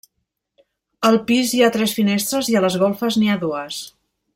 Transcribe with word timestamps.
Al 1.09 1.19
pis 1.27 1.53
hi 1.57 1.61
ha 1.67 1.71
tres 1.77 1.95
finestres 2.01 2.51
i 2.55 2.59
a 2.61 2.67
les 2.67 2.81
golfes 2.87 3.21
n'hi 3.23 3.31
ha 3.35 3.41
dues. 3.49 3.83